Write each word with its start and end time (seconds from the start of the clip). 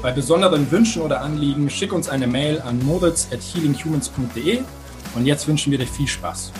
Bei 0.00 0.12
besonderen 0.12 0.70
Wünschen 0.70 1.02
oder 1.02 1.22
Anliegen 1.22 1.68
schick 1.68 1.92
uns 1.92 2.08
eine 2.08 2.28
Mail 2.28 2.60
an 2.60 2.78
moritz 2.86 3.32
at 3.32 3.40
healinghumans.de 3.40 4.62
und 5.16 5.26
jetzt 5.26 5.48
wünschen 5.48 5.72
wir 5.72 5.78
dir 5.78 5.88
viel 5.88 6.06
Spaß. 6.06 6.52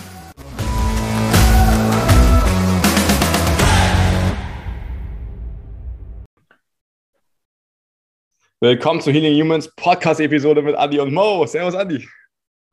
Willkommen 8.61 9.01
zu 9.01 9.13
Healing 9.13 9.41
Humans 9.41 9.73
Podcast-Episode 9.77 10.61
mit 10.63 10.75
Andi 10.75 10.99
und 10.99 11.15
Mo. 11.15 11.47
Servus, 11.47 11.77
Andi. 11.77 12.09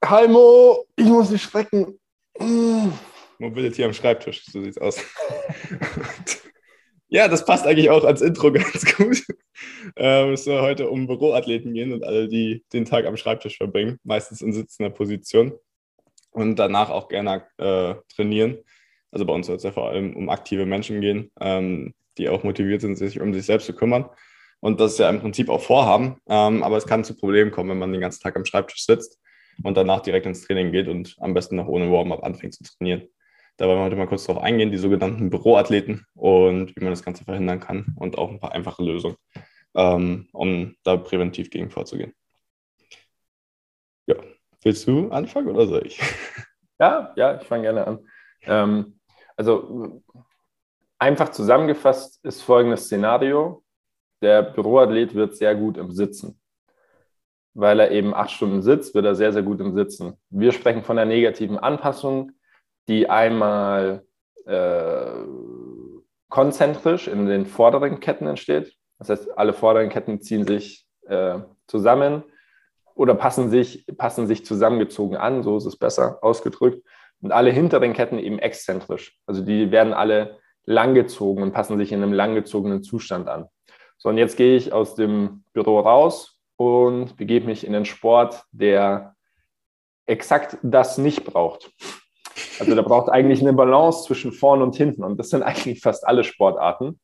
Hi 0.04 0.28
Mo, 0.28 0.84
ich 0.96 1.06
muss 1.06 1.30
mich 1.30 1.44
strecken. 1.44 2.00
Mobility 3.38 3.84
am 3.84 3.94
Schreibtisch, 3.94 4.44
so 4.46 4.64
sieht's 4.64 4.80
aus. 4.80 4.98
Ja, 7.08 7.28
das 7.28 7.46
passt 7.46 7.68
eigentlich 7.68 7.90
auch 7.90 8.04
als 8.04 8.22
Intro 8.22 8.52
ganz 8.54 8.96
gut. 8.96 9.24
Ähm, 9.96 10.34
es 10.34 10.44
soll 10.46 10.62
heute 10.62 10.90
um 10.90 11.08
Büroathleten 11.08 11.74
gehen 11.74 11.94
und 11.94 12.04
alle, 12.04 12.28
die 12.28 12.64
den 12.74 12.86
Tag 12.86 13.06
am 13.06 13.18
Schreibtisch 13.18 13.58
verbringen, 13.58 14.00
meistens 14.04 14.42
in 14.42 14.54
sitzender 14.54 14.90
Position 14.90 15.54
und 16.32 16.58
danach 16.58 16.90
auch 16.90 17.08
gerne 17.08 17.46
äh, 17.58 17.96
trainieren. 18.14 18.58
Also 19.12 19.26
bei 19.26 19.34
uns 19.34 19.48
soll 19.48 19.56
es 19.56 19.64
ja 19.64 19.72
vor 19.72 19.90
allem 19.90 20.16
um 20.16 20.30
aktive 20.30 20.66
Menschen 20.66 21.00
gehen, 21.00 21.32
ähm, 21.40 21.94
die 22.18 22.28
auch 22.28 22.44
motiviert 22.44 22.82
sind, 22.82 22.98
sich 22.98 23.22
um 23.22 23.34
sich 23.34 23.46
selbst 23.46 23.68
zu 23.68 23.74
kümmern. 23.74 24.10
Und 24.60 24.80
das 24.80 24.94
ist 24.94 25.00
ja 25.00 25.10
im 25.10 25.22
Prinzip 25.22 25.50
auch 25.50 25.62
Vorhaben, 25.62 26.18
ähm, 26.28 26.64
aber 26.64 26.78
es 26.78 26.88
kann 26.88 27.04
zu 27.04 27.16
Problemen 27.16 27.52
kommen, 27.52 27.70
wenn 27.70 27.78
man 27.78 27.92
den 27.92 28.02
ganzen 28.02 28.22
Tag 28.22 28.36
am 28.36 28.46
Schreibtisch 28.46 28.84
sitzt 28.84 29.20
und 29.64 29.78
danach 29.78 30.02
direkt 30.02 30.26
ins 30.26 30.42
Training 30.42 30.72
geht 30.72 30.88
und 30.88 31.16
am 31.20 31.34
besten 31.34 31.56
noch 31.56 31.68
ohne 31.68 31.92
Warm-up 31.92 32.24
anfängt 32.24 32.56
zu 32.56 32.64
trainieren. 32.64 33.08
Da 33.58 33.68
wollen 33.68 33.78
wir 33.80 33.86
heute 33.86 33.96
mal 33.96 34.08
kurz 34.08 34.26
drauf 34.26 34.38
eingehen, 34.38 34.72
die 34.72 34.78
sogenannten 34.78 35.30
Büroathleten 35.30 36.06
und 36.14 36.76
wie 36.76 36.84
man 36.84 36.92
das 36.92 37.04
Ganze 37.04 37.24
verhindern 37.24 37.62
kann 37.62 37.96
und 37.96 38.18
auch 38.18 38.30
ein 38.30 38.40
paar 38.40 38.52
einfache 38.52 38.84
Lösungen, 38.84 39.16
ähm, 39.76 40.28
um 40.34 40.76
da 40.84 40.98
präventiv 40.98 41.50
gegen 41.50 41.70
vorzugehen. 41.70 42.14
Ja, 44.08 44.16
willst 44.62 44.86
du 44.88 45.10
anfangen 45.10 45.48
oder 45.50 45.68
soll 45.68 45.86
ich? 45.86 46.02
Ja, 46.78 47.14
ja, 47.16 47.40
ich 47.40 47.48
fange 47.48 47.64
gerne 47.64 47.88
an. 47.88 48.00
Ähm, 48.42 49.00
also 49.38 50.04
einfach 51.00 51.30
zusammengefasst 51.30 52.20
ist 52.26 52.42
folgendes 52.42 52.84
Szenario. 52.84 53.64
Der 54.22 54.42
Büroathlet 54.44 55.16
wird 55.16 55.38
sehr 55.38 55.56
gut 55.56 55.78
im 55.78 55.92
Sitzen. 55.92 56.38
Weil 57.54 57.80
er 57.80 57.92
eben 57.92 58.14
acht 58.14 58.32
Stunden 58.32 58.62
sitzt, 58.62 58.94
wird 58.94 59.06
er 59.06 59.16
sehr, 59.16 59.32
sehr 59.32 59.44
gut 59.44 59.62
im 59.62 59.74
Sitzen. 59.74 60.18
Wir 60.30 60.52
sprechen 60.52 60.84
von 60.84 60.98
der 60.98 61.06
negativen 61.06 61.58
Anpassung 61.58 62.34
die 62.88 63.10
einmal 63.10 64.04
äh, 64.46 65.24
konzentrisch 66.30 67.08
in 67.08 67.26
den 67.26 67.46
vorderen 67.46 68.00
Ketten 68.00 68.28
entsteht. 68.28 68.74
Das 69.00 69.10
heißt, 69.10 69.38
alle 69.38 69.54
vorderen 69.54 69.90
Ketten 69.90 70.22
ziehen 70.22 70.46
sich 70.46 70.86
äh, 71.08 71.40
zusammen 71.68 72.24
oder 72.94 73.16
passen 73.16 73.50
sich, 73.50 73.86
passen 73.98 74.28
sich 74.28 74.46
zusammengezogen 74.46 75.18
an, 75.18 75.44
so 75.44 75.58
ist 75.58 75.66
es 75.66 75.78
besser 75.78 76.20
ausgedrückt. 76.22 76.86
Und 77.22 77.32
alle 77.32 77.52
hinteren 77.52 77.94
Ketten 77.94 78.20
eben 78.20 78.40
exzentrisch. 78.40 79.18
Also 79.26 79.44
die 79.44 79.72
werden 79.72 79.94
alle 79.94 80.40
langgezogen 80.66 81.44
und 81.44 81.54
passen 81.54 81.78
sich 81.78 81.92
in 81.92 82.02
einem 82.02 82.14
langgezogenen 82.14 82.84
Zustand 82.84 83.28
an. 83.28 83.48
So, 83.98 84.10
und 84.10 84.18
jetzt 84.18 84.38
gehe 84.38 84.56
ich 84.56 84.74
aus 84.74 84.96
dem 84.96 85.44
Büro 85.54 85.80
raus 85.80 86.42
und 86.58 87.18
begebe 87.18 87.46
mich 87.46 87.66
in 87.66 87.74
den 87.74 87.86
Sport, 87.86 88.44
der 88.52 89.16
exakt 90.06 90.58
das 90.62 90.98
nicht 90.98 91.24
braucht. 91.24 91.72
Also 92.60 92.76
da 92.76 92.82
braucht 92.82 93.10
eigentlich 93.10 93.42
eine 93.42 93.54
Balance 93.54 94.06
zwischen 94.06 94.32
vorn 94.32 94.62
und 94.62 94.76
hinten. 94.76 95.04
Und 95.04 95.18
das 95.20 95.30
sind 95.30 95.44
eigentlich 95.44 95.82
fast 95.82 96.08
alle 96.08 96.24
Sportarten. 96.24 97.00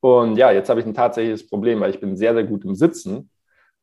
Und 0.00 0.36
ja, 0.36 0.52
jetzt 0.52 0.68
habe 0.68 0.80
ich 0.80 0.86
ein 0.86 0.94
tatsächliches 0.94 1.48
Problem, 1.48 1.80
weil 1.80 1.90
ich 1.90 2.00
bin 2.00 2.16
sehr, 2.16 2.34
sehr 2.34 2.44
gut 2.44 2.64
im 2.64 2.74
Sitzen, 2.74 3.30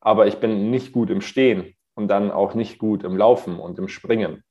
aber 0.00 0.26
ich 0.26 0.36
bin 0.36 0.70
nicht 0.70 0.92
gut 0.92 1.10
im 1.10 1.20
Stehen 1.20 1.74
und 1.94 2.08
dann 2.08 2.30
auch 2.30 2.54
nicht 2.54 2.78
gut 2.78 3.04
im 3.04 3.16
Laufen 3.16 3.58
und 3.58 3.78
im 3.78 3.88
Springen. 3.88 4.42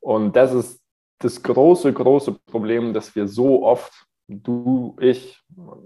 Und 0.00 0.36
das 0.36 0.52
ist 0.52 0.80
das 1.18 1.42
große, 1.42 1.92
große 1.92 2.38
Problem, 2.46 2.92
dass 2.92 3.14
wir 3.14 3.28
so 3.28 3.64
oft, 3.64 3.92
du, 4.28 4.96
ich, 5.00 5.40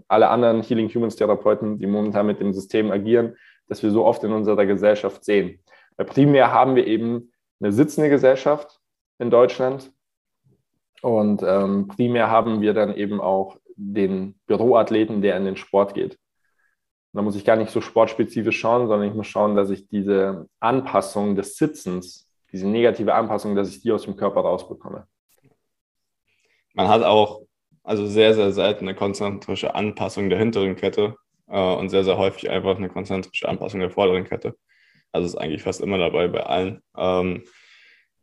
alle 0.08 0.28
anderen 0.28 0.62
Healing 0.62 0.88
Humans 0.88 1.16
Therapeuten, 1.16 1.78
die 1.78 1.86
momentan 1.86 2.26
mit 2.26 2.40
dem 2.40 2.52
System 2.52 2.90
agieren, 2.90 3.36
dass 3.68 3.82
wir 3.82 3.90
so 3.90 4.04
oft 4.04 4.22
in 4.24 4.32
unserer 4.32 4.64
Gesellschaft 4.64 5.24
sehen. 5.24 5.60
Weil 5.96 6.06
primär 6.06 6.52
haben 6.52 6.76
wir 6.76 6.86
eben 6.86 7.32
eine 7.60 7.72
sitzende 7.72 8.10
Gesellschaft 8.10 8.80
in 9.18 9.30
Deutschland 9.30 9.90
und 11.02 11.42
ähm, 11.42 11.88
primär 11.88 12.30
haben 12.30 12.60
wir 12.60 12.74
dann 12.74 12.94
eben 12.94 13.20
auch 13.20 13.58
den 13.76 14.38
Büroathleten, 14.46 15.22
der 15.22 15.36
in 15.36 15.44
den 15.44 15.56
Sport 15.56 15.94
geht. 15.94 16.18
da 17.12 17.22
muss 17.22 17.36
ich 17.36 17.44
gar 17.44 17.56
nicht 17.56 17.70
so 17.70 17.80
sportspezifisch 17.80 18.58
schauen, 18.58 18.88
sondern 18.88 19.08
ich 19.08 19.14
muss 19.14 19.26
schauen, 19.26 19.56
dass 19.56 19.70
ich 19.70 19.88
diese 19.88 20.48
Anpassung 20.60 21.34
des 21.36 21.56
Sitzens, 21.56 22.28
diese 22.52 22.66
negative 22.66 23.14
Anpassung, 23.14 23.54
dass 23.54 23.70
ich 23.70 23.80
die 23.80 23.92
aus 23.92 24.02
dem 24.02 24.16
Körper 24.16 24.40
rausbekomme. 24.40 25.06
Man 26.74 26.88
hat 26.88 27.02
auch 27.02 27.42
also 27.82 28.06
sehr, 28.06 28.34
sehr 28.34 28.52
selten 28.52 28.86
eine 28.86 28.96
konzentrische 28.96 29.74
Anpassung 29.74 30.28
der 30.28 30.38
hinteren 30.38 30.76
Kette 30.76 31.16
äh, 31.46 31.74
und 31.74 31.88
sehr, 31.88 32.04
sehr 32.04 32.18
häufig 32.18 32.50
einfach 32.50 32.76
eine 32.76 32.88
konzentrische 32.88 33.48
Anpassung 33.48 33.80
der 33.80 33.90
vorderen 33.90 34.24
Kette. 34.24 34.56
Also 35.12 35.26
ist 35.26 35.36
eigentlich 35.36 35.62
fast 35.62 35.80
immer 35.80 35.96
dabei 35.96 36.28
bei 36.28 36.44
allen. 36.44 36.82
Ähm, 36.96 37.44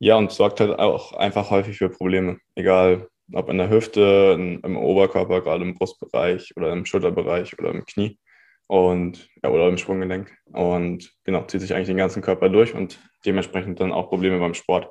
ja, 0.03 0.17
und 0.17 0.33
sorgt 0.33 0.59
halt 0.59 0.77
auch 0.79 1.13
einfach 1.13 1.49
häufig 1.49 1.77
für 1.77 1.89
Probleme. 1.89 2.37
Egal, 2.55 3.07
ob 3.31 3.47
in 3.49 3.57
der 3.57 3.69
Hüfte, 3.69 4.33
in, 4.37 4.59
im 4.59 4.75
Oberkörper, 4.75 5.39
gerade 5.39 5.63
im 5.63 5.75
Brustbereich 5.75 6.51
oder 6.57 6.73
im 6.73 6.85
Schulterbereich 6.85 7.57
oder 7.57 7.69
im 7.69 7.85
Knie 7.85 8.19
und 8.67 9.29
ja, 9.41 9.49
oder 9.49 9.69
im 9.69 9.77
Sprunggelenk. 9.77 10.35
Und 10.51 11.09
genau, 11.23 11.45
zieht 11.45 11.61
sich 11.61 11.73
eigentlich 11.73 11.87
den 11.87 11.95
ganzen 11.95 12.21
Körper 12.21 12.49
durch 12.49 12.73
und 12.75 12.99
dementsprechend 13.25 13.79
dann 13.79 13.93
auch 13.93 14.09
Probleme 14.09 14.39
beim 14.39 14.53
Sport. 14.53 14.89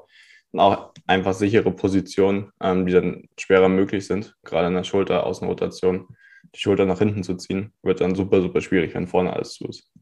Und 0.50 0.60
auch 0.60 0.94
einfach 1.06 1.34
sichere 1.34 1.70
Positionen, 1.70 2.50
ähm, 2.62 2.86
die 2.86 2.94
dann 2.94 3.28
schwerer 3.38 3.68
möglich 3.68 4.06
sind, 4.06 4.34
gerade 4.44 4.68
in 4.68 4.74
der 4.74 4.84
Schulter, 4.84 5.26
Außenrotation, 5.26 6.06
die 6.54 6.58
Schulter 6.58 6.86
nach 6.86 7.00
hinten 7.00 7.22
zu 7.22 7.36
ziehen, 7.36 7.74
wird 7.82 8.00
dann 8.00 8.14
super, 8.14 8.40
super 8.40 8.62
schwierig, 8.62 8.94
wenn 8.94 9.06
vorne 9.06 9.34
alles 9.34 9.52
zu 9.52 9.66
ist. 9.68 9.92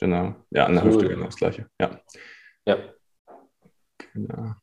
Genau, 0.00 0.34
ja, 0.50 0.66
an 0.66 0.74
der 0.74 0.82
Hüfte 0.82 1.08
genau 1.08 1.26
das 1.26 1.36
Gleiche. 1.36 1.68
Ja. 1.80 2.00
Ja, 2.66 2.78
Genau. 4.16 4.54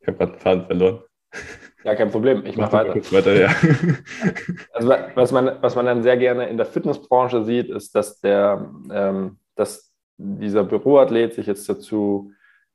Ich 0.00 0.08
habe 0.08 0.16
gerade 0.16 0.32
einen 0.32 0.40
Faden 0.40 0.66
verloren. 0.66 1.02
Ja, 1.84 1.94
kein 1.94 2.10
Problem. 2.10 2.46
Ich 2.46 2.56
mache 2.56 2.72
weiter. 2.72 3.12
weiter 3.12 3.34
ja. 3.34 3.48
Also, 4.72 4.88
was, 5.14 5.32
man, 5.32 5.58
was 5.60 5.74
man 5.76 5.86
dann 5.86 6.02
sehr 6.02 6.16
gerne 6.16 6.48
in 6.48 6.56
der 6.56 6.66
Fitnessbranche 6.66 7.44
sieht, 7.44 7.68
ist, 7.68 7.94
dass, 7.94 8.20
der, 8.20 8.72
ähm, 8.90 9.38
dass 9.54 9.92
dieser 10.16 10.64
Büroathlet 10.64 11.34
sich 11.34 11.46
jetzt 11.46 11.68
dazu 11.68 12.32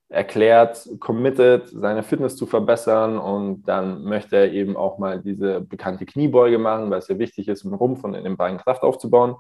erklärt, 0.10 0.88
committed, 1.00 1.68
seine 1.70 2.04
Fitness 2.04 2.36
zu 2.36 2.46
verbessern 2.46 3.18
und 3.18 3.64
dann 3.64 4.04
möchte 4.04 4.36
er 4.36 4.52
eben 4.52 4.78
auch 4.78 5.00
mal 5.00 5.20
diese 5.20 5.62
bekannte 5.62 6.06
Kniebeuge 6.06 6.60
machen, 6.60 6.92
weil 6.92 7.00
es 7.00 7.08
ja 7.08 7.18
wichtig 7.18 7.48
ist, 7.48 7.64
im 7.64 7.74
Rumpf 7.74 8.04
und 8.04 8.14
in 8.14 8.26
den 8.26 8.38
Beinen 8.38 8.60
Kraft 8.60 8.84
aufzubauen. 8.84 9.36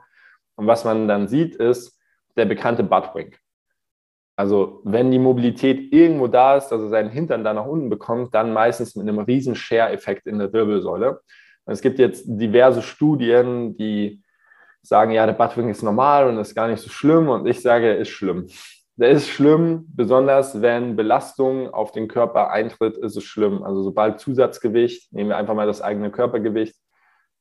Und 0.55 0.67
was 0.67 0.85
man 0.85 1.07
dann 1.07 1.27
sieht, 1.27 1.55
ist 1.55 1.97
der 2.35 2.45
bekannte 2.45 2.83
Buttwink. 2.83 3.37
Also 4.41 4.81
wenn 4.83 5.11
die 5.11 5.19
Mobilität 5.19 5.93
irgendwo 5.93 6.27
da 6.27 6.57
ist, 6.57 6.69
dass 6.69 6.81
er 6.81 6.89
seinen 6.89 7.11
Hintern 7.11 7.43
da 7.43 7.53
nach 7.53 7.67
unten 7.67 7.91
bekommt, 7.91 8.33
dann 8.33 8.53
meistens 8.53 8.95
mit 8.95 9.07
einem 9.07 9.19
riesen 9.19 9.53
Share-Effekt 9.53 10.25
in 10.25 10.39
der 10.39 10.51
Wirbelsäule. 10.51 11.21
Und 11.65 11.73
es 11.73 11.81
gibt 11.81 11.99
jetzt 11.99 12.23
diverse 12.25 12.81
Studien, 12.81 13.77
die 13.77 14.23
sagen, 14.81 15.11
ja, 15.11 15.27
der 15.27 15.33
Buttwing 15.33 15.69
ist 15.69 15.83
normal 15.83 16.27
und 16.27 16.39
ist 16.39 16.55
gar 16.55 16.67
nicht 16.67 16.81
so 16.81 16.89
schlimm. 16.89 17.29
Und 17.29 17.45
ich 17.45 17.61
sage, 17.61 17.85
er 17.85 17.97
ist 17.99 18.09
schlimm. 18.09 18.47
Der 18.95 19.11
ist 19.11 19.29
schlimm, 19.29 19.85
besonders 19.95 20.59
wenn 20.59 20.95
Belastung 20.95 21.69
auf 21.71 21.91
den 21.91 22.07
Körper 22.07 22.49
eintritt, 22.49 22.97
ist 22.97 23.15
es 23.15 23.23
schlimm. 23.23 23.61
Also 23.61 23.83
sobald 23.83 24.19
Zusatzgewicht, 24.19 25.13
nehmen 25.13 25.29
wir 25.29 25.37
einfach 25.37 25.53
mal 25.53 25.67
das 25.67 25.83
eigene 25.83 26.09
Körpergewicht, 26.09 26.75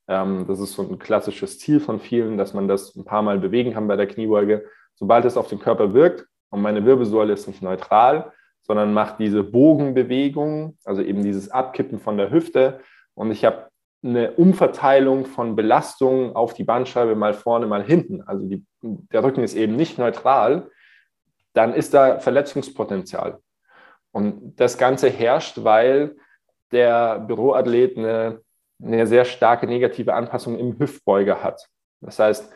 ähm, 0.06 0.44
das 0.46 0.61
ist 0.61 0.75
so 0.75 0.82
ein 0.82 0.99
klassisches 0.99 1.58
Ziel 1.58 1.81
von 1.81 1.99
vielen, 1.99 2.37
dass 2.37 2.53
man 2.53 2.69
das 2.69 2.94
ein 2.94 3.06
paar 3.06 3.23
Mal 3.23 3.38
bewegen 3.38 3.73
kann 3.73 3.88
bei 3.88 3.96
der 3.96 4.06
Kniebeuge. 4.06 4.67
Sobald 4.96 5.25
es 5.25 5.38
auf 5.38 5.49
den 5.49 5.61
Körper 5.61 5.94
wirkt, 5.94 6.26
und 6.50 6.62
meine 6.62 6.85
Wirbelsäule 6.85 7.32
ist 7.32 7.47
nicht 7.47 7.62
neutral, 7.62 8.32
sondern 8.62 8.93
macht 8.93 9.19
diese 9.19 9.43
Bogenbewegung, 9.43 10.76
also 10.85 11.02
eben 11.02 11.23
dieses 11.23 11.50
Abkippen 11.50 11.99
von 11.99 12.17
der 12.17 12.31
Hüfte. 12.31 12.81
Und 13.14 13.31
ich 13.31 13.44
habe 13.44 13.69
eine 14.02 14.32
Umverteilung 14.32 15.26
von 15.26 15.56
Belastungen 15.56 16.35
auf 16.35 16.55
die 16.55 16.64
Bandscheibe 16.64 17.14
mal 17.14 17.35
vorne, 17.35 17.67
mal 17.67 17.85
hinten, 17.85 18.23
also 18.23 18.47
die, 18.47 18.64
der 18.82 19.23
Rücken 19.23 19.43
ist 19.43 19.55
eben 19.55 19.76
nicht 19.76 19.99
neutral, 19.99 20.70
dann 21.52 21.75
ist 21.75 21.94
da 21.94 22.19
Verletzungspotenzial. 22.19 23.41
Und 24.12 24.56
das 24.56 24.79
Ganze 24.79 25.08
herrscht, 25.08 25.62
weil 25.62 26.17
der 26.73 27.19
Büroathlet 27.19 27.96
eine, 27.96 28.41
eine 28.82 29.06
sehr 29.06 29.25
starke 29.25 29.67
negative 29.67 30.14
Anpassung 30.14 30.58
im 30.58 30.79
Hüftbeuger 30.79 31.43
hat. 31.43 31.67
Das 32.00 32.19
heißt, 32.19 32.53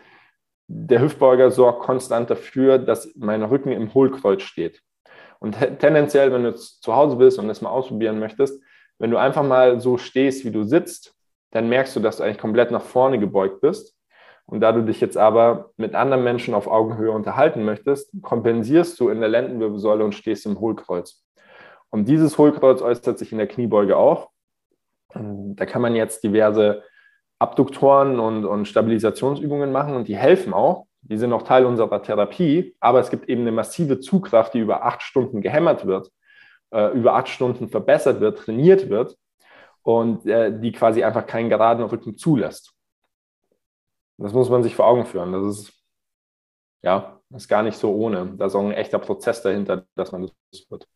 der 0.66 1.00
Hüftbeuger 1.00 1.50
sorgt 1.50 1.82
konstant 1.82 2.30
dafür, 2.30 2.78
dass 2.78 3.12
mein 3.16 3.42
Rücken 3.42 3.72
im 3.72 3.92
Hohlkreuz 3.92 4.42
steht. 4.42 4.80
Und 5.38 5.56
tendenziell, 5.78 6.32
wenn 6.32 6.44
du 6.44 6.54
zu 6.54 6.94
Hause 6.94 7.16
bist 7.16 7.38
und 7.38 7.48
das 7.48 7.60
mal 7.60 7.70
ausprobieren 7.70 8.18
möchtest, 8.18 8.62
wenn 8.98 9.10
du 9.10 9.18
einfach 9.18 9.42
mal 9.42 9.80
so 9.80 9.98
stehst, 9.98 10.44
wie 10.44 10.50
du 10.50 10.62
sitzt, 10.62 11.14
dann 11.50 11.68
merkst 11.68 11.94
du, 11.94 12.00
dass 12.00 12.16
du 12.16 12.22
eigentlich 12.22 12.38
komplett 12.38 12.70
nach 12.70 12.82
vorne 12.82 13.18
gebeugt 13.18 13.60
bist. 13.60 13.96
Und 14.46 14.60
da 14.60 14.72
du 14.72 14.82
dich 14.82 15.00
jetzt 15.00 15.16
aber 15.16 15.70
mit 15.76 15.94
anderen 15.94 16.24
Menschen 16.24 16.54
auf 16.54 16.66
Augenhöhe 16.66 17.10
unterhalten 17.10 17.64
möchtest, 17.64 18.10
kompensierst 18.22 18.98
du 19.00 19.08
in 19.08 19.20
der 19.20 19.28
Lendenwirbelsäule 19.28 20.04
und 20.04 20.14
stehst 20.14 20.46
im 20.46 20.60
Hohlkreuz. 20.60 21.24
Und 21.90 22.08
dieses 22.08 22.38
Hohlkreuz 22.38 22.82
äußert 22.82 23.18
sich 23.18 23.32
in 23.32 23.38
der 23.38 23.46
Kniebeuge 23.46 23.96
auch. 23.96 24.30
Da 25.14 25.64
kann 25.64 25.80
man 25.80 25.94
jetzt 25.94 26.24
diverse 26.24 26.82
Abduktoren 27.44 28.18
und, 28.18 28.46
und 28.46 28.66
Stabilisationsübungen 28.66 29.70
machen 29.70 29.94
und 29.94 30.08
die 30.08 30.16
helfen 30.16 30.54
auch. 30.54 30.86
Die 31.02 31.18
sind 31.18 31.34
auch 31.34 31.42
Teil 31.42 31.66
unserer 31.66 32.02
Therapie, 32.02 32.74
aber 32.80 33.00
es 33.00 33.10
gibt 33.10 33.28
eben 33.28 33.42
eine 33.42 33.52
massive 33.52 34.00
Zugkraft, 34.00 34.54
die 34.54 34.60
über 34.60 34.86
acht 34.86 35.02
Stunden 35.02 35.42
gehämmert 35.42 35.84
wird, 35.84 36.10
äh, 36.70 36.90
über 36.92 37.14
acht 37.14 37.28
Stunden 37.28 37.68
verbessert 37.68 38.20
wird, 38.20 38.38
trainiert 38.38 38.88
wird 38.88 39.18
und 39.82 40.26
äh, 40.26 40.58
die 40.58 40.72
quasi 40.72 41.04
einfach 41.04 41.26
keinen 41.26 41.50
geraden 41.50 41.84
Rücken 41.84 42.16
zulässt. 42.16 42.72
Das 44.16 44.32
muss 44.32 44.48
man 44.48 44.62
sich 44.62 44.74
vor 44.74 44.86
Augen 44.86 45.04
führen. 45.04 45.32
Das 45.32 45.44
ist, 45.44 45.72
ja, 46.80 47.20
ist 47.34 47.48
gar 47.48 47.62
nicht 47.62 47.76
so 47.76 47.92
ohne. 47.92 48.32
Da 48.38 48.46
ist 48.46 48.54
auch 48.54 48.64
ein 48.64 48.72
echter 48.72 48.98
Prozess 48.98 49.42
dahinter, 49.42 49.84
dass 49.94 50.10
man 50.12 50.30
das 50.50 50.70
wird. 50.70 50.88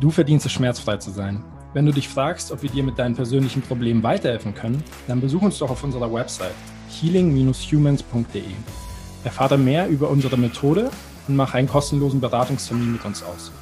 Du 0.00 0.10
verdienst 0.10 0.46
es, 0.46 0.52
schmerzfrei 0.52 0.96
zu 0.96 1.10
sein. 1.10 1.44
Wenn 1.74 1.84
du 1.84 1.92
dich 1.92 2.08
fragst, 2.08 2.52
ob 2.52 2.62
wir 2.62 2.70
dir 2.70 2.82
mit 2.82 2.98
deinen 2.98 3.14
persönlichen 3.14 3.60
Problemen 3.60 4.02
weiterhelfen 4.02 4.54
können, 4.54 4.82
dann 5.06 5.20
besuch 5.20 5.42
uns 5.42 5.58
doch 5.58 5.68
auf 5.68 5.84
unserer 5.84 6.10
Website 6.10 6.54
healing-humans.de. 6.88 8.42
Erfahre 9.24 9.58
mehr 9.58 9.88
über 9.88 10.08
unsere 10.08 10.38
Methode 10.38 10.90
und 11.28 11.36
mach 11.36 11.52
einen 11.52 11.68
kostenlosen 11.68 12.18
Beratungstermin 12.18 12.92
mit 12.92 13.04
uns 13.04 13.22
aus. 13.22 13.52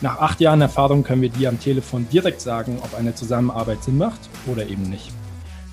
Nach 0.00 0.18
acht 0.18 0.40
Jahren 0.40 0.62
Erfahrung 0.62 1.02
können 1.02 1.20
wir 1.20 1.28
dir 1.28 1.50
am 1.50 1.60
Telefon 1.60 2.08
direkt 2.10 2.40
sagen, 2.40 2.78
ob 2.82 2.98
eine 2.98 3.14
Zusammenarbeit 3.14 3.84
Sinn 3.84 3.98
macht 3.98 4.30
oder 4.46 4.66
eben 4.66 4.88
nicht. 4.88 5.12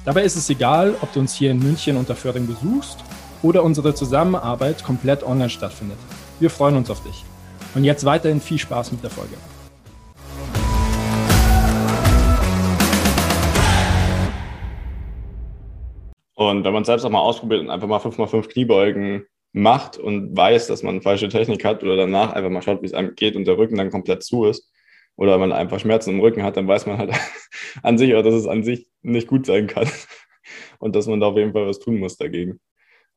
Dabei 0.03 0.23
ist 0.23 0.35
es 0.35 0.49
egal, 0.49 0.95
ob 0.99 1.13
du 1.13 1.21
uns 1.21 1.33
hier 1.33 1.51
in 1.51 1.59
München 1.59 1.95
unter 1.95 2.15
Föhring 2.17 2.45
besuchst 2.45 2.97
oder 3.41 3.63
unsere 3.63 3.95
Zusammenarbeit 3.95 4.83
komplett 4.83 5.23
online 5.23 5.49
stattfindet. 5.49 5.97
Wir 6.41 6.49
freuen 6.49 6.75
uns 6.75 6.89
auf 6.89 7.01
dich. 7.03 7.23
Und 7.73 7.85
jetzt 7.85 8.03
weiterhin 8.03 8.41
viel 8.41 8.59
Spaß 8.59 8.91
mit 8.91 9.01
der 9.01 9.11
Folge. 9.11 9.35
Und 16.39 16.63
wenn 16.63 16.71
man 16.71 16.83
es 16.83 16.85
selbst 16.85 17.03
auch 17.03 17.09
mal 17.09 17.19
ausprobiert 17.19 17.59
und 17.59 17.69
einfach 17.69 17.89
mal 17.89 17.99
5x5 17.99 18.47
Kniebeugen 18.47 19.25
macht 19.51 19.97
und 19.97 20.37
weiß, 20.37 20.67
dass 20.67 20.83
man 20.83 21.01
falsche 21.01 21.27
Technik 21.27 21.65
hat 21.65 21.83
oder 21.83 21.97
danach 21.97 22.31
einfach 22.31 22.49
mal 22.49 22.61
schaut, 22.61 22.81
wie 22.81 22.85
es 22.85 22.93
einem 22.93 23.13
geht 23.15 23.35
und 23.35 23.43
der 23.43 23.57
Rücken 23.57 23.75
dann 23.75 23.89
komplett 23.89 24.23
zu 24.23 24.45
ist 24.45 24.71
oder 25.17 25.37
man 25.37 25.51
einfach 25.51 25.81
Schmerzen 25.81 26.11
im 26.11 26.21
Rücken 26.21 26.43
hat, 26.43 26.55
dann 26.55 26.65
weiß 26.65 26.85
man 26.85 26.97
halt 26.97 27.11
an 27.83 27.97
sich 27.97 28.15
auch, 28.15 28.23
dass 28.23 28.35
es 28.35 28.47
an 28.47 28.63
sich 28.63 28.87
nicht 29.01 29.27
gut 29.27 29.45
sein 29.47 29.67
kann 29.67 29.89
und 30.79 30.95
dass 30.95 31.07
man 31.07 31.19
da 31.19 31.27
auf 31.27 31.35
jeden 31.35 31.51
Fall 31.51 31.67
was 31.67 31.79
tun 31.79 31.99
muss 31.99 32.15
dagegen. 32.15 32.61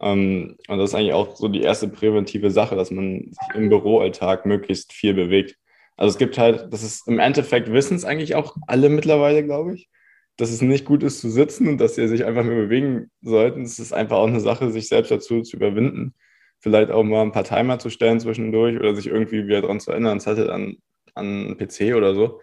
Ähm, 0.01 0.57
und 0.67 0.79
das 0.79 0.91
ist 0.91 0.97
eigentlich 0.97 1.13
auch 1.13 1.37
so 1.37 1.47
die 1.47 1.63
erste 1.63 1.87
präventive 1.87 2.51
Sache, 2.51 2.75
dass 2.75 2.91
man 2.91 3.31
sich 3.31 3.55
im 3.55 3.69
Büroalltag 3.69 4.47
möglichst 4.47 4.93
viel 4.93 5.15
bewegt. 5.15 5.57
Also 5.97 6.11
es 6.11 6.19
gibt 6.19 6.39
halt, 6.39 6.73
das 6.73 6.83
ist 6.83 7.07
im 7.07 7.21
Endeffekt 7.21 7.73
wissen 7.73 7.95
es 7.95 8.05
eigentlich 8.05 8.35
auch 8.35 8.57
alle 8.67 8.89
mittlerweile, 8.89 9.45
glaube 9.45 9.77
ich, 9.77 9.89
dass 10.37 10.50
es 10.50 10.62
nicht 10.62 10.84
gut 10.84 11.02
ist 11.02 11.20
zu 11.20 11.31
sitzen 11.31 11.69
und 11.69 11.79
dass 11.79 11.94
sie 11.94 12.08
sich 12.08 12.25
einfach 12.25 12.44
mehr 12.44 12.56
bewegen 12.56 13.11
sollten. 13.20 13.62
Es 13.62 13.79
ist 13.79 13.93
einfach 13.93 14.17
auch 14.17 14.26
eine 14.26 14.40
Sache, 14.40 14.70
sich 14.70 14.88
selbst 14.88 15.11
dazu 15.11 15.43
zu 15.43 15.56
überwinden. 15.56 16.14
Vielleicht 16.61 16.90
auch 16.90 17.02
mal 17.02 17.23
ein 17.23 17.32
paar 17.32 17.44
Timer 17.44 17.79
zu 17.79 17.90
stellen 17.90 18.20
zwischendurch 18.20 18.79
oder 18.79 18.94
sich 18.94 19.08
irgendwie 19.08 19.46
wieder 19.46 19.62
daran 19.62 19.81
zu 19.81 19.90
erinnern, 19.90 20.19
es 20.19 20.26
hatte 20.26 20.52
an, 20.52 20.76
an 21.14 21.56
PC 21.58 21.94
oder 21.96 22.14
so. 22.14 22.40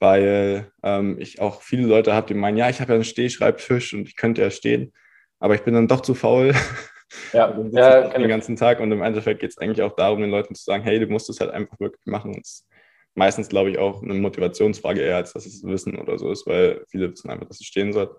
Weil 0.00 0.70
ähm, 0.84 1.16
ich 1.18 1.40
auch 1.40 1.62
viele 1.62 1.86
Leute 1.86 2.14
habe, 2.14 2.28
die 2.28 2.34
meinen, 2.34 2.56
ja, 2.56 2.70
ich 2.70 2.80
habe 2.80 2.92
ja 2.92 2.94
einen 2.96 3.04
Stehschreibtisch 3.04 3.94
und 3.94 4.06
ich 4.06 4.16
könnte 4.16 4.42
ja 4.42 4.50
stehen, 4.50 4.92
aber 5.40 5.54
ich 5.54 5.62
bin 5.62 5.74
dann 5.74 5.88
doch 5.88 6.02
zu 6.02 6.14
faul. 6.14 6.54
Ja, 7.32 7.58
ja 7.72 8.08
den 8.08 8.28
ganzen 8.28 8.56
Tag 8.56 8.80
und 8.80 8.92
im 8.92 9.00
Endeffekt 9.00 9.40
geht 9.40 9.50
es 9.50 9.56
eigentlich 9.56 9.80
auch 9.80 9.96
darum, 9.96 10.20
den 10.20 10.30
Leuten 10.30 10.54
zu 10.54 10.62
sagen, 10.62 10.82
hey, 10.84 11.00
du 11.00 11.06
musst 11.06 11.30
es 11.30 11.40
halt 11.40 11.50
einfach 11.50 11.80
wirklich 11.80 12.04
machen. 12.04 12.34
Und 12.34 12.44
es 12.44 12.66
meistens, 13.14 13.48
glaube 13.48 13.70
ich, 13.70 13.78
auch 13.78 14.02
eine 14.02 14.14
Motivationsfrage 14.14 15.00
eher, 15.00 15.16
als 15.16 15.32
dass 15.32 15.46
es 15.46 15.64
Wissen 15.64 15.98
oder 15.98 16.18
so 16.18 16.30
ist, 16.30 16.46
weil 16.46 16.84
viele 16.88 17.10
wissen 17.10 17.30
einfach, 17.30 17.46
dass 17.46 17.60
es 17.60 17.66
stehen 17.66 17.92
soll. 17.92 18.16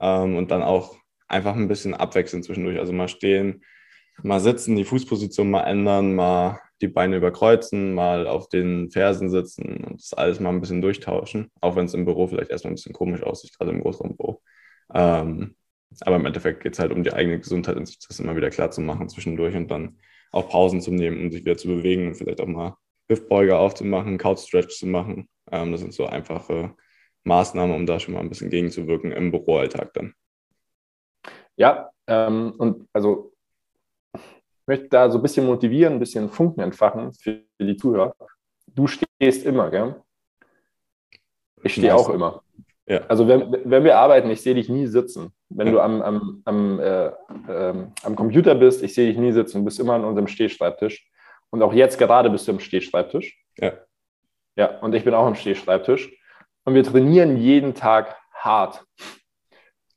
Ähm, 0.00 0.36
und 0.36 0.50
dann 0.50 0.62
auch 0.62 0.96
einfach 1.28 1.54
ein 1.54 1.68
bisschen 1.68 1.94
abwechseln 1.94 2.42
zwischendurch. 2.42 2.78
Also 2.78 2.92
mal 2.92 3.08
stehen, 3.08 3.62
mal 4.22 4.40
sitzen, 4.40 4.76
die 4.76 4.84
Fußposition 4.84 5.50
mal 5.50 5.64
ändern, 5.64 6.14
mal 6.14 6.60
die 6.80 6.88
Beine 6.88 7.16
überkreuzen, 7.16 7.94
mal 7.94 8.26
auf 8.26 8.48
den 8.48 8.90
Fersen 8.90 9.30
sitzen 9.30 9.84
und 9.84 10.00
das 10.00 10.14
alles 10.14 10.40
mal 10.40 10.50
ein 10.50 10.60
bisschen 10.60 10.80
durchtauschen, 10.80 11.50
auch 11.60 11.76
wenn 11.76 11.84
es 11.86 11.94
im 11.94 12.04
Büro 12.04 12.26
vielleicht 12.26 12.50
erstmal 12.50 12.72
ein 12.72 12.76
bisschen 12.76 12.94
komisch 12.94 13.22
aussieht, 13.22 13.56
gerade 13.56 13.70
im 13.70 13.80
Großraumbüro. 13.80 14.42
Ähm, 14.94 15.56
aber 16.00 16.16
im 16.16 16.26
Endeffekt 16.26 16.62
geht 16.62 16.74
es 16.74 16.78
halt 16.78 16.92
um 16.92 17.02
die 17.02 17.12
eigene 17.12 17.38
Gesundheit 17.38 17.76
und 17.76 17.86
sich 17.86 17.98
das 17.98 18.20
immer 18.20 18.36
wieder 18.36 18.50
klar 18.50 18.70
zu 18.70 18.80
machen 18.80 19.08
zwischendurch 19.08 19.54
und 19.56 19.70
dann 19.70 19.98
auch 20.32 20.48
Pausen 20.48 20.80
zu 20.80 20.90
nehmen, 20.90 21.20
um 21.20 21.30
sich 21.30 21.40
wieder 21.42 21.56
zu 21.56 21.68
bewegen 21.68 22.06
und 22.08 22.14
vielleicht 22.14 22.40
auch 22.40 22.46
mal 22.46 22.76
Hüftbeuger 23.10 23.58
aufzumachen, 23.58 24.18
Couch-Stretch 24.18 24.78
zu 24.78 24.86
machen. 24.86 25.28
Ähm, 25.50 25.72
das 25.72 25.80
sind 25.80 25.92
so 25.92 26.06
einfache 26.06 26.74
Maßnahmen, 27.24 27.74
um 27.74 27.86
da 27.86 27.98
schon 27.98 28.14
mal 28.14 28.20
ein 28.20 28.28
bisschen 28.28 28.50
gegenzuwirken 28.50 29.12
im 29.12 29.30
Büroalltag 29.32 29.92
dann. 29.94 30.14
Ja, 31.56 31.90
ähm, 32.06 32.54
und 32.56 32.88
also 32.92 33.32
ich 34.14 34.66
möchte 34.66 34.88
da 34.88 35.10
so 35.10 35.18
ein 35.18 35.22
bisschen 35.22 35.46
motivieren, 35.46 35.94
ein 35.94 35.98
bisschen 35.98 36.30
Funken 36.30 36.62
entfachen 36.62 37.12
für 37.12 37.42
die 37.58 37.76
Zuhörer. 37.76 38.14
Du 38.68 38.86
stehst 38.86 39.44
immer, 39.44 39.70
gell? 39.70 39.96
Ich 41.62 41.74
stehe 41.74 41.94
auch 41.94 42.08
immer. 42.08 42.42
Ja. 42.86 43.04
Also 43.08 43.28
wenn, 43.28 43.52
wenn 43.64 43.84
wir 43.84 43.98
arbeiten, 43.98 44.30
ich 44.30 44.40
sehe 44.40 44.54
dich 44.54 44.68
nie 44.68 44.86
sitzen. 44.86 45.32
Wenn 45.48 45.66
ja. 45.68 45.72
du 45.74 45.80
am, 45.80 46.02
am, 46.02 46.42
am, 46.44 46.80
äh, 46.80 47.06
äh, 47.06 47.74
am 48.02 48.16
Computer 48.16 48.54
bist, 48.54 48.82
ich 48.82 48.94
sehe 48.94 49.08
dich 49.08 49.18
nie 49.18 49.32
sitzen, 49.32 49.58
du 49.58 49.64
bist 49.64 49.80
immer 49.80 49.94
an 49.94 50.04
unserem 50.04 50.28
Stehschreibtisch. 50.28 51.09
Und 51.50 51.62
auch 51.62 51.72
jetzt 51.72 51.98
gerade 51.98 52.30
bist 52.30 52.46
du 52.46 52.52
im 52.52 52.60
Stehschreibtisch. 52.60 53.38
Ja. 53.58 53.72
Ja, 54.56 54.78
und 54.80 54.94
ich 54.94 55.04
bin 55.04 55.14
auch 55.14 55.26
im 55.26 55.34
Stehschreibtisch. 55.34 56.10
Und 56.64 56.74
wir 56.74 56.84
trainieren 56.84 57.36
jeden 57.36 57.74
Tag 57.74 58.16
hart. 58.34 58.84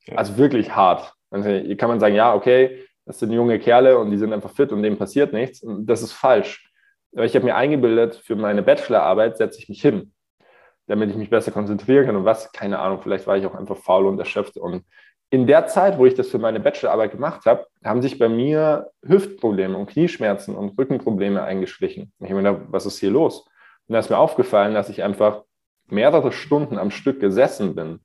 Ja. 0.05 0.15
Also 0.15 0.37
wirklich 0.37 0.75
hart. 0.75 1.13
Also 1.29 1.49
hier 1.49 1.77
kann 1.77 1.89
man 1.89 1.99
sagen, 1.99 2.15
ja, 2.15 2.33
okay, 2.33 2.85
das 3.05 3.19
sind 3.19 3.31
junge 3.31 3.59
Kerle 3.59 3.97
und 3.97 4.11
die 4.11 4.17
sind 4.17 4.33
einfach 4.33 4.51
fit 4.51 4.71
und 4.71 4.83
dem 4.83 4.97
passiert 4.97 5.33
nichts. 5.33 5.61
Und 5.61 5.85
das 5.85 6.01
ist 6.01 6.13
falsch. 6.13 6.71
Aber 7.13 7.25
ich 7.25 7.35
habe 7.35 7.45
mir 7.45 7.55
eingebildet, 7.55 8.15
für 8.15 8.35
meine 8.35 8.63
Bachelorarbeit 8.63 9.37
setze 9.37 9.59
ich 9.59 9.69
mich 9.69 9.81
hin, 9.81 10.13
damit 10.87 11.09
ich 11.09 11.15
mich 11.15 11.29
besser 11.29 11.51
konzentrieren 11.51 12.05
kann. 12.05 12.15
Und 12.15 12.25
was, 12.25 12.51
keine 12.51 12.79
Ahnung, 12.79 13.01
vielleicht 13.01 13.27
war 13.27 13.37
ich 13.37 13.45
auch 13.45 13.55
einfach 13.55 13.77
faul 13.77 14.05
und 14.05 14.19
erschöpft. 14.19 14.57
Und 14.57 14.83
in 15.33 15.47
der 15.47 15.65
Zeit, 15.65 15.97
wo 15.97 16.05
ich 16.05 16.13
das 16.13 16.27
für 16.27 16.37
meine 16.37 16.59
Bachelorarbeit 16.59 17.13
gemacht 17.13 17.47
habe, 17.47 17.65
haben 17.83 18.03
sich 18.03 18.19
bei 18.19 18.29
mir 18.29 18.91
Hüftprobleme 19.03 19.75
und 19.75 19.87
Knieschmerzen 19.87 20.55
und 20.55 20.77
Rückenprobleme 20.77 21.41
eingeschlichen. 21.41 22.13
Ich 22.19 22.29
habe 22.29 22.35
mir 22.39 22.51
gedacht, 22.51 22.67
was 22.69 22.85
ist 22.85 22.99
hier 22.99 23.09
los? 23.09 23.39
Und 23.87 23.93
da 23.93 23.99
ist 23.99 24.11
mir 24.11 24.19
aufgefallen, 24.19 24.75
dass 24.75 24.89
ich 24.89 25.01
einfach 25.01 25.41
mehrere 25.87 26.31
Stunden 26.31 26.77
am 26.77 26.91
Stück 26.91 27.19
gesessen 27.19 27.73
bin. 27.73 28.01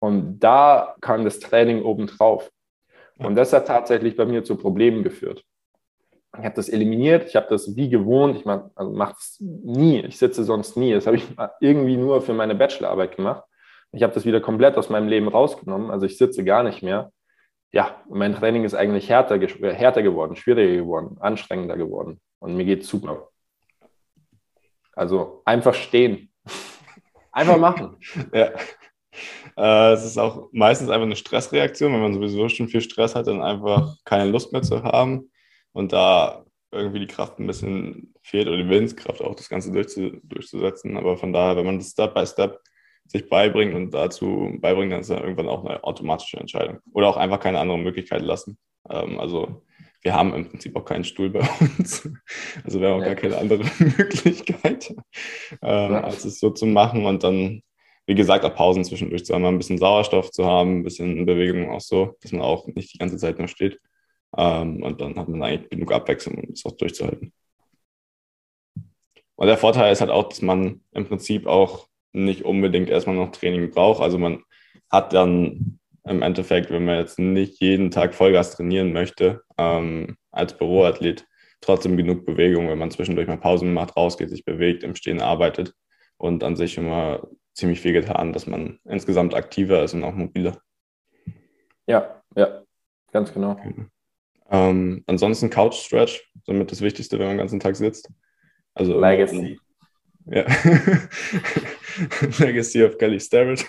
Und 0.00 0.40
da 0.40 0.96
kam 1.00 1.22
das 1.22 1.38
Training 1.38 1.82
obendrauf. 1.84 2.50
Und 3.16 3.36
das 3.36 3.52
hat 3.52 3.68
tatsächlich 3.68 4.16
bei 4.16 4.24
mir 4.24 4.42
zu 4.42 4.56
Problemen 4.56 5.04
geführt. 5.04 5.44
Ich 6.36 6.44
habe 6.44 6.56
das 6.56 6.68
eliminiert, 6.68 7.28
ich 7.28 7.36
habe 7.36 7.46
das 7.48 7.76
wie 7.76 7.88
gewohnt, 7.88 8.36
ich 8.36 8.44
mache 8.44 8.72
also 8.74 9.00
es 9.00 9.36
nie, 9.38 10.00
ich 10.00 10.18
sitze 10.18 10.42
sonst 10.42 10.76
nie. 10.76 10.94
Das 10.94 11.06
habe 11.06 11.16
ich 11.16 11.24
irgendwie 11.60 11.96
nur 11.96 12.22
für 12.22 12.34
meine 12.34 12.56
Bachelorarbeit 12.56 13.14
gemacht. 13.14 13.44
Ich 13.92 14.02
habe 14.02 14.12
das 14.12 14.24
wieder 14.24 14.40
komplett 14.40 14.76
aus 14.76 14.88
meinem 14.88 15.08
Leben 15.08 15.28
rausgenommen. 15.28 15.90
Also 15.90 16.06
ich 16.06 16.16
sitze 16.16 16.44
gar 16.44 16.62
nicht 16.62 16.82
mehr. 16.82 17.12
Ja, 17.72 18.02
mein 18.08 18.34
Training 18.34 18.64
ist 18.64 18.74
eigentlich 18.74 19.08
härter, 19.08 19.38
härter 19.38 20.02
geworden, 20.02 20.36
schwieriger 20.36 20.82
geworden, 20.82 21.16
anstrengender 21.20 21.76
geworden. 21.76 22.20
Und 22.38 22.56
mir 22.56 22.64
geht 22.64 22.84
super. 22.84 23.28
Also 24.94 25.42
einfach 25.44 25.74
stehen. 25.74 26.32
Einfach 27.32 27.58
machen. 27.58 27.96
ja. 28.34 28.50
Äh, 29.56 29.92
es 29.92 30.04
ist 30.04 30.18
auch 30.18 30.48
meistens 30.52 30.88
einfach 30.88 31.06
eine 31.06 31.16
Stressreaktion, 31.16 31.92
wenn 31.92 32.00
man 32.00 32.14
sowieso 32.14 32.48
schon 32.48 32.68
viel 32.68 32.80
Stress 32.80 33.14
hat, 33.14 33.26
dann 33.26 33.40
einfach 33.40 33.96
keine 34.04 34.30
Lust 34.30 34.52
mehr 34.52 34.62
zu 34.62 34.82
haben 34.82 35.30
und 35.72 35.92
da 35.92 36.44
irgendwie 36.72 37.00
die 37.00 37.06
Kraft 37.06 37.38
ein 37.38 37.46
bisschen 37.46 38.14
fehlt 38.22 38.48
oder 38.48 38.56
die 38.56 38.68
Willenskraft 38.68 39.20
auch, 39.20 39.34
das 39.34 39.48
Ganze 39.48 39.72
durchzusetzen. 39.72 40.96
Aber 40.96 41.16
von 41.16 41.32
daher, 41.32 41.56
wenn 41.56 41.66
man 41.66 41.78
das 41.78 41.90
Step 41.90 42.14
by 42.14 42.26
Step 42.26 42.60
sich 43.06 43.28
beibringt 43.28 43.74
und 43.74 43.92
dazu 43.92 44.56
beibringt, 44.60 44.92
dann 44.92 45.00
ist 45.00 45.10
ja 45.10 45.20
irgendwann 45.20 45.48
auch 45.48 45.64
eine 45.64 45.82
automatische 45.82 46.38
Entscheidung. 46.38 46.78
Oder 46.92 47.08
auch 47.08 47.16
einfach 47.16 47.40
keine 47.40 47.58
andere 47.58 47.78
Möglichkeit 47.78 48.22
lassen. 48.22 48.58
Ähm, 48.88 49.18
also 49.18 49.62
wir 50.02 50.14
haben 50.14 50.32
im 50.34 50.48
Prinzip 50.48 50.76
auch 50.76 50.84
keinen 50.84 51.04
Stuhl 51.04 51.30
bei 51.30 51.40
uns. 51.78 52.08
Also 52.64 52.80
wir 52.80 52.88
haben 52.88 53.00
auch 53.00 53.06
ja. 53.06 53.14
gar 53.14 53.16
keine 53.16 53.38
andere 53.38 53.64
Möglichkeit, 53.78 54.90
ähm, 55.62 55.92
ja. 55.92 56.00
als 56.02 56.24
es 56.24 56.40
so 56.40 56.50
zu 56.50 56.66
machen 56.66 57.04
und 57.06 57.22
dann, 57.22 57.62
wie 58.06 58.14
gesagt, 58.14 58.44
auch 58.44 58.54
Pausen 58.54 58.84
zwischendurch 58.84 59.24
zu 59.24 59.34
haben, 59.34 59.44
ein 59.44 59.58
bisschen 59.58 59.78
Sauerstoff 59.78 60.30
zu 60.30 60.46
haben, 60.46 60.78
ein 60.78 60.82
bisschen 60.84 61.26
Bewegung 61.26 61.70
auch 61.70 61.80
so, 61.80 62.16
dass 62.22 62.32
man 62.32 62.42
auch 62.42 62.66
nicht 62.68 62.94
die 62.94 62.98
ganze 62.98 63.18
Zeit 63.18 63.38
nur 63.38 63.48
steht. 63.48 63.78
Ähm, 64.36 64.82
und 64.82 65.00
dann 65.00 65.18
hat 65.18 65.28
man 65.28 65.42
eigentlich 65.42 65.70
genug 65.70 65.92
Abwechslung, 65.92 66.36
um 66.36 66.52
es 66.52 66.64
auch 66.64 66.76
durchzuhalten. 66.76 67.32
Und 69.36 69.46
der 69.46 69.58
Vorteil 69.58 69.92
ist 69.92 70.00
halt 70.00 70.10
auch, 70.10 70.28
dass 70.28 70.42
man 70.42 70.82
im 70.92 71.06
Prinzip 71.06 71.46
auch 71.46 71.88
nicht 72.12 72.44
unbedingt 72.44 72.90
erstmal 72.90 73.16
noch 73.16 73.32
Training 73.32 73.70
braucht. 73.70 74.02
Also 74.02 74.18
man 74.18 74.42
hat 74.90 75.12
dann 75.12 75.78
im 76.04 76.22
Endeffekt, 76.22 76.70
wenn 76.70 76.84
man 76.84 76.98
jetzt 76.98 77.18
nicht 77.18 77.60
jeden 77.60 77.90
Tag 77.90 78.14
Vollgas 78.14 78.56
trainieren 78.56 78.92
möchte, 78.92 79.42
ähm, 79.58 80.16
als 80.30 80.56
Büroathlet, 80.56 81.26
trotzdem 81.60 81.96
genug 81.96 82.24
Bewegung, 82.24 82.68
wenn 82.68 82.78
man 82.78 82.90
zwischendurch 82.90 83.28
mal 83.28 83.36
Pausen 83.36 83.72
macht, 83.72 83.96
rausgeht, 83.96 84.30
sich 84.30 84.44
bewegt, 84.44 84.82
im 84.82 84.96
Stehen 84.96 85.20
arbeitet 85.20 85.74
und 86.16 86.42
an 86.42 86.56
sich 86.56 86.78
immer 86.78 87.28
ziemlich 87.54 87.80
viel 87.80 87.92
getan, 87.92 88.32
dass 88.32 88.46
man 88.46 88.78
insgesamt 88.84 89.34
aktiver 89.34 89.82
ist 89.82 89.94
und 89.94 90.04
auch 90.04 90.14
mobiler. 90.14 90.58
Ja, 91.86 92.22
ja, 92.34 92.62
ganz 93.12 93.32
genau. 93.32 93.60
Ähm, 94.50 95.04
ansonsten 95.06 95.50
Couch 95.50 95.74
Stretch, 95.74 96.32
somit 96.44 96.72
das 96.72 96.80
Wichtigste, 96.80 97.18
wenn 97.18 97.26
man 97.26 97.36
den 97.36 97.40
ganzen 97.40 97.60
Tag 97.60 97.76
sitzt. 97.76 98.10
Also 98.74 98.98
Legacy. 99.00 99.58
Ja. 100.26 100.44
Legacy 102.38 102.84
of 102.84 102.98
Kelly 102.98 103.18
Starrett. 103.18 103.64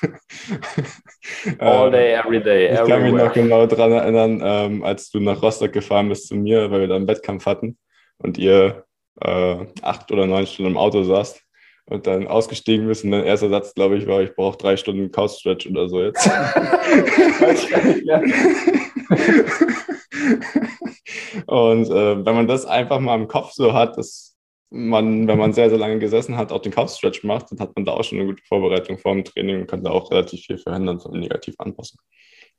All 1.60 1.90
day, 1.90 2.14
every 2.14 2.42
day. 2.42 2.66
Ich 2.66 2.72
everywhere. 2.72 2.88
kann 2.88 3.04
mich 3.04 3.14
noch 3.14 3.34
genau 3.34 3.66
daran 3.66 3.92
erinnern, 3.92 4.42
ähm, 4.44 4.84
als 4.84 5.10
du 5.10 5.20
nach 5.20 5.42
Rostock 5.42 5.72
gefahren 5.72 6.10
bist 6.10 6.28
zu 6.28 6.36
mir, 6.36 6.70
weil 6.72 6.82
wir 6.82 6.88
da 6.88 6.96
einen 6.96 7.08
Wettkampf 7.08 7.46
hatten 7.46 7.78
und 8.18 8.38
ihr 8.38 8.84
äh, 9.22 9.66
acht 9.82 10.12
oder 10.12 10.28
neun 10.28 10.46
Stunden 10.46 10.72
im 10.72 10.78
Auto 10.78 11.04
saßt 11.04 11.42
und 11.86 12.08
dann 12.08 12.28
ausgestiegen 12.28 12.88
bist 12.88 13.04
und 13.04 13.12
dein 13.12 13.24
erster 13.24 13.50
Satz, 13.50 13.74
glaube 13.74 13.98
ich, 13.98 14.08
war, 14.08 14.22
ich 14.22 14.36
brauche 14.36 14.58
drei 14.58 14.78
Stunden 14.78 15.12
Couch 15.12 15.40
Stretch 15.40 15.68
oder 15.68 15.90
so 15.90 16.02
jetzt. 16.02 16.26
und 21.48 21.90
äh, 21.90 22.26
wenn 22.26 22.36
man 22.36 22.48
das 22.48 22.66
einfach 22.66 23.00
mal 23.00 23.16
im 23.16 23.28
Kopf 23.28 23.54
so 23.54 23.74
hat, 23.74 23.98
dass 23.98 24.31
man, 24.72 25.28
wenn 25.28 25.38
man 25.38 25.54
sehr, 25.54 25.70
sehr 25.70 25.78
lange 25.78 26.00
gesessen 26.00 26.38
hat, 26.38 26.52
auch 26.52 26.62
den 26.62 26.72
Couch-Stretch 26.72 27.24
macht, 27.24 27.52
dann 27.52 27.60
hat 27.60 27.76
man 27.76 27.86
da 27.86 27.92
auch 27.92 28.04
schon 28.04 28.20
eine 28.20 28.28
gute 28.28 28.44
Vorbereitung 28.44 28.98
vor 28.98 29.14
dem 29.14 29.26
Training 29.26 29.62
und 29.62 29.68
kann 29.68 29.84
da 29.84 29.92
auch 29.92 30.10
relativ 30.10 30.46
viel 30.46 30.58
verhindern 30.58 31.00
von 31.00 31.20
negativen 31.20 31.60
Anpassungen, 31.60 32.04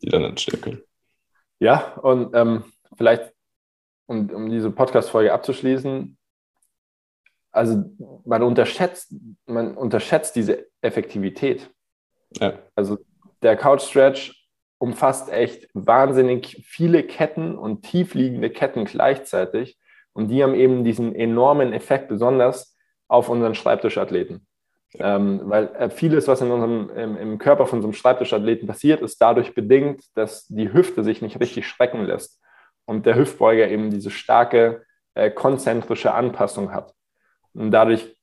die 0.02 0.09
dann 0.09 0.23
entstehen 0.25 0.61
können. 0.61 0.83
Ja, 1.59 1.95
und 2.02 2.35
ähm, 2.35 2.64
vielleicht, 2.97 3.33
um, 4.07 4.28
um 4.31 4.50
diese 4.50 4.71
Podcast-Folge 4.71 5.33
abzuschließen, 5.33 6.19
also 7.50 7.85
man 8.25 8.42
unterschätzt, 8.42 9.14
man 9.47 9.76
unterschätzt 9.76 10.37
diese 10.37 10.66
Effektivität. 10.83 11.71
Ja. 12.38 12.59
Also 12.75 12.99
der 13.42 13.57
Couch-Stretch 13.57 14.49
umfasst 14.78 15.31
echt 15.31 15.69
wahnsinnig 15.73 16.62
viele 16.66 17.04
Ketten 17.04 17.57
und 17.57 17.83
tiefliegende 17.83 18.50
Ketten 18.50 18.85
gleichzeitig. 18.85 19.78
Und 20.12 20.28
die 20.28 20.42
haben 20.42 20.54
eben 20.54 20.85
diesen 20.85 21.14
enormen 21.14 21.73
Effekt, 21.73 22.09
besonders 22.09 22.76
auf 23.09 23.28
unseren 23.28 23.54
Schreibtischathleten. 23.54 24.47
Ähm, 24.99 25.40
weil 25.45 25.75
äh, 25.75 25.90
vieles, 25.90 26.28
was 26.28 26.42
in 26.42 26.50
unserem, 26.50 26.90
im, 26.90 27.16
im, 27.16 27.38
Körper 27.38 27.66
von 27.66 27.81
so 27.81 27.87
einem 27.87 27.95
Schreibtischathleten 27.95 28.69
passiert, 28.69 29.00
ist 29.00 29.21
dadurch 29.23 29.54
bedingt, 29.54 30.04
dass 30.14 30.47
die 30.49 30.73
Hüfte 30.73 31.02
sich 31.02 31.23
nicht 31.23 31.40
richtig 31.40 31.66
strecken 31.66 32.04
lässt 32.04 32.40
und 32.85 33.07
der 33.07 33.16
Hüftbeuger 33.16 33.69
eben 33.69 33.90
diese 33.90 34.11
starke 34.11 34.85
äh, 35.14 35.31
konzentrische 35.31 36.12
Anpassung 36.12 36.73
hat. 36.75 36.92
Und 37.54 37.71
dadurch, 37.71 38.14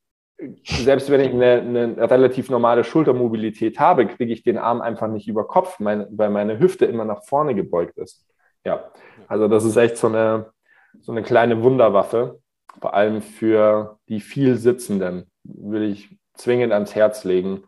selbst 0.64 1.10
wenn 1.10 1.22
ich 1.22 1.34
eine, 1.34 1.96
eine 1.96 2.12
relativ 2.12 2.52
normale 2.52 2.84
Schultermobilität 2.84 3.80
habe, 3.80 4.06
kriege 4.06 4.32
ich 4.32 4.44
den 4.44 4.60
Arm 4.60 4.82
einfach 4.82 5.08
nicht 5.08 5.28
über 5.28 5.48
Kopf, 5.48 5.80
mein, 5.80 6.06
weil 6.12 6.30
meine 6.30 6.60
Hüfte 6.60 6.86
immer 6.86 7.06
nach 7.06 7.24
vorne 7.24 7.56
gebeugt 7.56 7.98
ist. 7.98 8.28
Ja, 8.64 8.92
also 9.28 9.48
das 9.48 9.66
ist 9.66 9.76
echt 9.76 9.98
so 9.98 10.08
eine, 10.08 10.52
so 11.02 11.12
eine 11.12 11.24
kleine 11.24 11.64
Wunderwaffe, 11.64 12.40
vor 12.80 12.94
allem 12.94 13.22
für 13.22 14.00
die 14.10 14.20
viel 14.20 14.56
Sitzenden, 14.56 15.30
würde 15.44 15.88
ich 15.88 16.10
zwingend 16.36 16.74
ans 16.74 16.96
Herz 16.96 17.24
legen. 17.24 17.64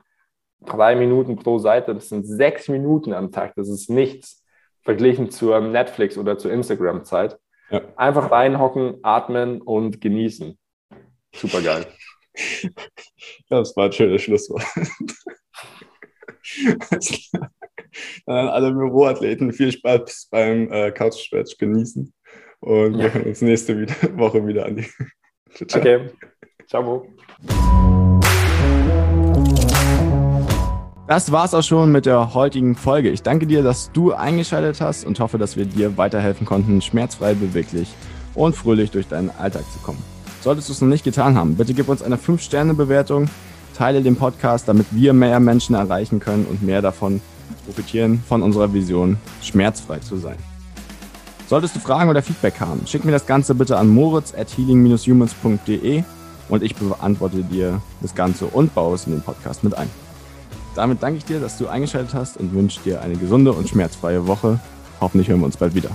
Drei 0.62 0.96
Minuten 0.96 1.38
pro 1.38 1.58
Seite, 1.58 1.94
das 1.94 2.10
sind 2.10 2.26
sechs 2.26 2.68
Minuten 2.68 3.14
am 3.14 3.32
Tag, 3.32 3.54
das 3.56 3.68
ist 3.68 3.90
nichts 3.90 4.42
verglichen 4.84 5.32
zur 5.32 5.60
Netflix- 5.60 6.18
oder 6.18 6.38
zur 6.38 6.52
Instagram-Zeit. 6.52 7.38
Ja. 7.70 7.82
Einfach 7.96 8.32
reinhocken, 8.32 8.98
atmen 9.04 9.62
und 9.62 10.02
genießen. 10.02 10.58
Super 11.36 11.62
geil. 11.62 11.86
Das 13.50 13.76
war 13.76 13.86
ein 13.86 13.92
schönes 13.92 14.22
Schlusswort. 14.22 14.64
Dann 18.26 18.38
an 18.38 18.48
alle 18.48 18.72
Büroathleten 18.72 19.52
viel 19.52 19.72
Spaß 19.72 20.30
beim 20.32 20.72
äh, 20.72 20.92
Couch-Stretch 20.92 21.58
genießen. 21.58 22.14
Und 22.62 23.00
wir 23.00 23.12
hören 23.12 23.24
uns 23.24 23.42
nächste 23.42 23.88
Woche 24.18 24.46
wieder 24.46 24.66
an. 24.66 24.86
Ciao. 25.68 25.82
Okay. 25.82 26.10
Ciao. 26.68 27.08
Das 31.08 31.32
war's 31.32 31.54
auch 31.54 31.64
schon 31.64 31.92
mit 31.92 32.06
der 32.06 32.34
heutigen 32.34 32.76
Folge. 32.76 33.10
Ich 33.10 33.24
danke 33.24 33.46
dir, 33.46 33.64
dass 33.64 33.92
du 33.92 34.14
eingeschaltet 34.14 34.80
hast 34.80 35.06
und 35.06 35.20
hoffe, 35.20 35.38
dass 35.38 35.58
wir 35.58 35.66
dir 35.66 35.98
weiterhelfen 35.98 36.46
konnten, 36.46 36.82
schmerzfrei, 36.82 37.34
beweglich 37.34 37.94
und 38.36 38.56
fröhlich 38.56 38.92
durch 38.92 39.08
deinen 39.08 39.30
Alltag 39.32 39.64
zu 39.74 39.80
kommen. 39.80 40.02
Solltest 40.40 40.70
du 40.70 40.74
es 40.74 40.82
noch 40.82 40.88
nicht 40.88 41.04
getan 41.04 41.36
haben, 41.36 41.56
bitte 41.56 41.74
gib 41.74 41.90
uns 41.90 42.02
eine 42.02 42.16
5-Sterne-Bewertung, 42.16 43.30
teile 43.76 44.02
den 44.02 44.16
Podcast, 44.16 44.70
damit 44.70 44.88
wir 44.92 45.12
mehr 45.12 45.40
Menschen 45.40 45.76
erreichen 45.76 46.20
können 46.20 46.46
und 46.46 46.64
mehr 46.64 46.82
davon 46.82 47.22
profitieren 47.66 48.24
von 48.28 48.42
unserer 48.42 48.74
Vision, 48.74 49.18
schmerzfrei 49.42 50.00
zu 50.00 50.16
sein. 50.16 50.38
Solltest 51.52 51.76
du 51.76 51.82
Fragen 51.82 52.10
oder 52.10 52.24
Feedback 52.24 52.62
haben, 52.62 52.88
schick 52.88 53.04
mir 53.04 53.12
das 53.12 53.26
Ganze 53.26 53.54
bitte 53.54 53.78
an 53.78 53.90
moritz 53.90 54.34
at 54.34 54.48
healing-humans.de 54.58 56.02
und 56.48 56.64
ich 56.64 56.76
beantworte 56.78 57.44
dir 57.44 57.82
das 58.00 58.16
Ganze 58.16 58.46
und 58.46 58.74
baue 58.74 58.96
es 58.96 59.06
in 59.06 59.12
den 59.12 59.22
Podcast 59.22 59.62
mit 59.62 59.78
ein. 59.78 59.90
Damit 60.76 61.04
danke 61.04 61.18
ich 61.18 61.26
dir, 61.26 61.42
dass 61.42 61.58
du 61.58 61.68
eingeschaltet 61.68 62.14
hast 62.14 62.38
und 62.38 62.54
wünsche 62.54 62.80
dir 62.86 63.02
eine 63.02 63.18
gesunde 63.18 63.52
und 63.52 63.68
schmerzfreie 63.68 64.28
Woche. 64.28 64.62
Hoffentlich 65.02 65.28
hören 65.28 65.42
wir 65.42 65.48
uns 65.48 65.58
bald 65.58 65.76
wieder. 65.76 65.90